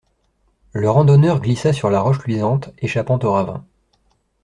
[0.73, 3.63] Le randonneur glissa sur la roche luisante, échappant au ravin.